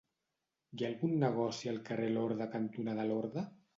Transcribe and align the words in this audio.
Hi 0.77 0.83
ha 0.83 0.87
algun 0.87 1.13
negoci 1.23 1.71
al 1.73 1.77
carrer 1.91 2.07
Lorda 2.17 2.49
cantonada 2.57 3.07
Lorda? 3.13 3.45